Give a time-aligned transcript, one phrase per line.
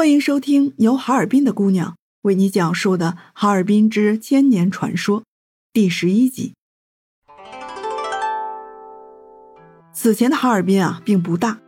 [0.00, 5.20] 欢迎收听由哈尔滨的姑娘为你讲述的《哈尔滨之千年传说》
[5.74, 6.54] 第十一集。
[9.92, 11.58] 此前的哈尔滨啊，并不大，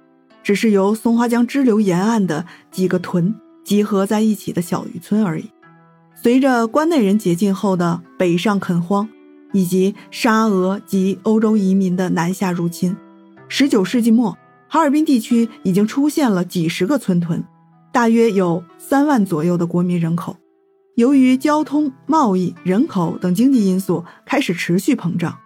[0.43, 5.51] 只是由松花江支流沿岸的几个屯集合在一起的小渔村而已。
[6.15, 9.07] 随着关内人解禁后的北上垦荒，
[9.53, 12.97] 以及沙俄及欧洲移民的南下入侵，
[13.47, 14.39] 十九世纪末，
[14.69, 17.45] 哈尔滨地区已经出现了几十个村屯。
[17.93, 20.35] 大约有三万左右的国民人口，
[20.95, 25.39] 由于交通、贸易、人口等经济因素开始持续膨胀，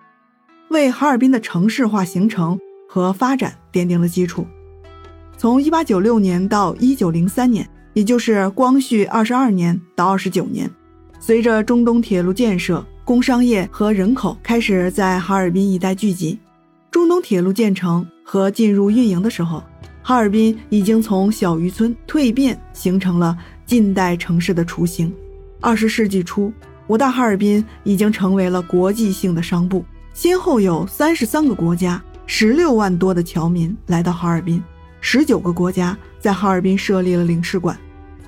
[0.69, 2.57] 为哈尔滨的城市化形成
[2.89, 4.47] 和发展奠定了基础。
[5.37, 10.71] 从1896年到1903年，也就是光绪二十二年到二十九年，
[11.19, 16.39] 随着中东铁路建设，工商业和人口开始在哈尔滨一带聚集。
[16.93, 19.61] 中东铁路建成和进入运营的时候。
[20.09, 25.13] 哈尔滨已经从小渔村蜕变，形成了近代城市的雏形。
[25.61, 26.53] 二十世纪初，
[26.87, 34.63] 我大哈尔滨已经成为了国际性的商埠，先后有三十三个国家、十六万多的侨民来到哈尔滨，
[35.01, 37.77] 十九个国家在哈尔滨设立了领事馆。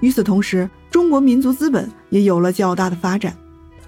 [0.01, 3.33] 与此同时，中国民族资本也有了较大的发展，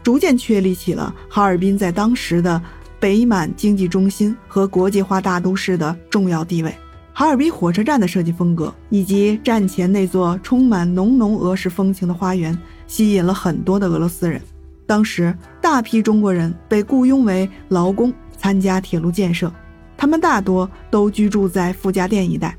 [0.01, 2.63] 逐渐确立起了哈尔滨在当时的
[3.01, 6.73] 北满经济中心和国际化大都市的重要地位。
[7.21, 14.41] 哈尔滨火车站的设计风格，以及站前那座充满浓浓俄式风情的花园，吸引了很多的俄罗斯人。
[14.87, 19.53] 当时，大批中国人被雇佣为劳工，参加铁路建设。
[19.99, 22.57] 他们大多都居住在傅家店一带。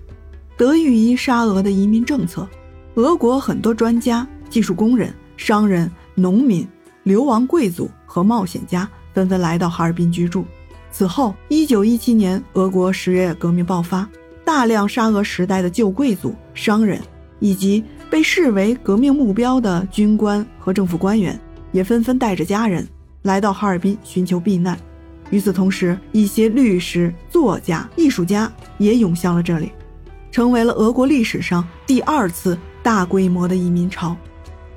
[0.56, 2.48] 得益于沙俄的移民政策，
[2.94, 6.68] 俄国很多专家、技术工人、商人、农民、
[7.02, 10.46] 流亡贵族和冒险家纷纷来到哈尔滨居住。
[10.92, 14.08] 此后，1917年，俄国十月革命爆发。
[14.54, 17.00] 大量沙俄时代的旧贵族、商人，
[17.40, 21.40] 以及被视为革命目标的军官和政府官员，
[21.72, 22.86] 也纷纷带着家人
[23.22, 24.78] 来到哈尔滨寻求避难。
[25.30, 29.72] 与此同时，一些律师、作家、艺术家也涌向了这里，
[30.30, 34.18] 成为了俄国历史上第二次大规模的移民潮。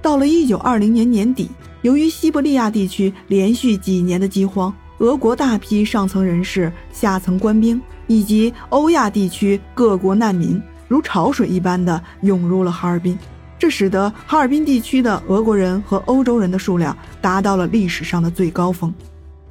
[0.01, 1.51] 到了1920年年底，
[1.83, 7.83] 由于西伯利亚地区连续几年的饥荒，俄国大批上层人士、下层官兵。
[8.07, 13.19] 以及欧亚地区各国难民如潮水一般的涌入了哈尔滨，
[13.59, 18.93] 这使得哈尔滨地区的俄国人和欧洲人的数量达到了历史上的最高峰。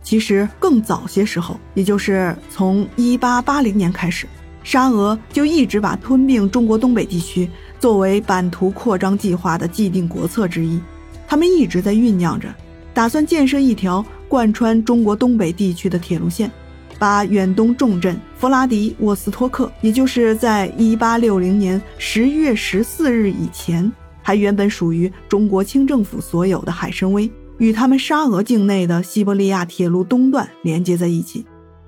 [0.04, 4.28] 其实更早些时候，也就是从1880年开始，
[4.64, 7.50] 沙俄就一直把吞并中国东北地区
[7.80, 10.80] 作为版图扩张计划的既定国策之一。
[11.26, 12.54] 他们一直在酝酿着，
[12.94, 16.52] 打算建设一条贯穿中国东北地区的铁路线。
[17.00, 31.46] 把远东重镇弗拉迪沃斯托克，也就是在一八六零年十月十四日以前还原本属于中国清政府所有的海参崴，与他们沙俄境内的西伯利亚铁路东段连接在一起。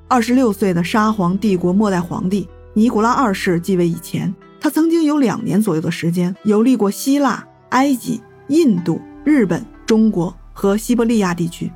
[0.07, 11.71] 二十六岁的沙皇帝国末代皇帝尼古拉二世继位以前，他曾经有两年左右的时间游历过希腊、埃及、印度、日本、中国和西伯利亚地区。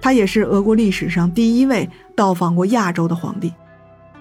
[0.00, 3.52] 他也是俄国历史上第一位到访过亚洲的皇帝。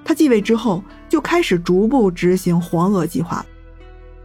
[0.05, 3.43] 他继位之后，就开始逐步执行黄俄计划。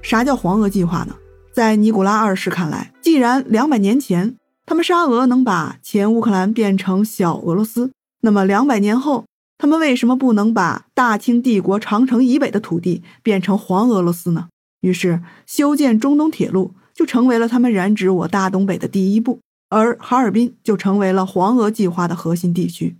[0.02, 1.14] 啥叫黄俄计划呢？
[1.54, 7.90] 在尼古拉二世看来，既然两百年前他们沙俄能把前乌克兰变成小俄罗斯，
[8.20, 9.24] 那么两百年后，
[9.56, 14.48] 他们为什么不能把大清帝国长城以北的土地变成黄俄罗斯呢？
[14.82, 19.40] 于是，修建中东铁路就成为了他们染指我大东北的第一步。
[19.70, 22.94] 而哈尔滨就成为了黄俄计划的核心地区。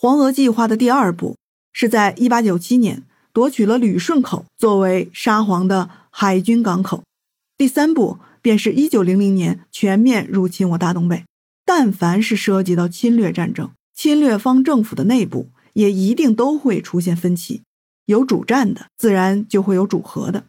[0.00, 1.36] 黄俄计划的第二步
[1.72, 7.02] 是在1897年夺取了旅顺口作为沙皇的海军港口，
[7.56, 11.24] 第三步便是1900年全面入侵我大东北。
[11.66, 17.62] 但凡是涉及到侵略战争，侵略方政府的内部也一定都会出现分歧，
[18.06, 20.44] 有主战的，自然就会有主和的，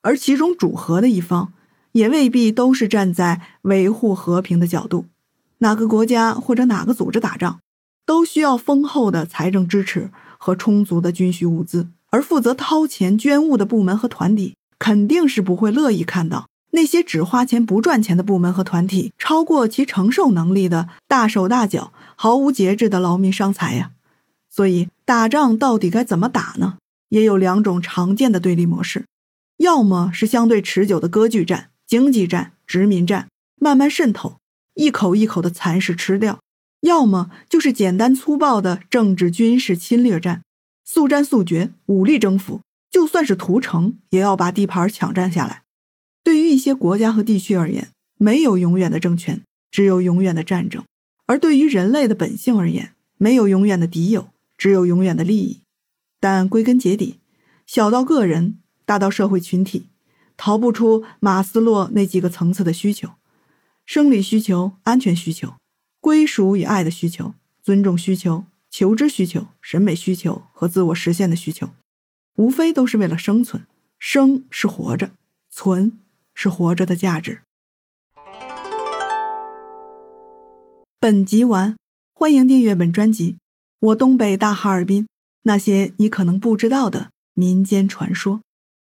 [0.00, 1.52] 而其中主和的一方
[1.92, 5.04] 也未必都是站在维护和平的角度。
[5.58, 7.60] 哪个国家或者哪个组织打仗，
[8.06, 23.92] 都需要丰厚的财政支持和充足的军需物资，而负责掏钱捐物的部门和团体，肯定是不会乐意看到那些只花钱不赚钱的部门和团体超过其承受能力的大手大脚、毫无节制的劳民伤财呀。
[24.50, 26.78] 所以，打仗到底该怎么打呢？
[27.08, 29.04] 也有两种常见的对立模式：
[29.58, 33.28] 要么是相对持久的割据战、经济战、殖民战，
[33.60, 34.36] 慢慢渗透。
[34.74, 36.40] 一口一口的蚕食吃掉，
[36.84, 40.42] 要么就是简单粗暴的政治军事侵略战，
[40.84, 42.60] 速战速决，武力征服，
[42.90, 45.62] 就算是屠城，也要把地盘抢占下来。
[46.22, 47.88] 对于一些国家和地区而言，
[48.18, 50.82] 没有永远的政权，只有永远的战争；
[51.24, 54.28] 而对于人类的本性而言，没有永远的敌友，
[54.58, 55.62] 只有永远的利益。
[56.20, 57.18] 但归根结底，
[57.66, 59.86] 小到个人，大到社会群体，
[60.36, 63.08] 逃不出马斯洛那几个层次的需求：
[63.86, 65.54] 生理需求、安全需求、
[66.04, 71.70] 归属与爱的需求、尊重需求、求知需求、审美需求和自我实现的需求，
[72.36, 73.66] 无非都是为了生存。
[73.98, 75.12] 生是活着，
[75.48, 75.98] 存
[76.34, 77.40] 是活着的价值。
[81.00, 81.74] 本集完，
[82.12, 83.38] 欢迎订阅本专辑。
[83.80, 85.08] 我东北大哈尔滨，
[85.44, 88.42] 那些你可能不知道的民间传说。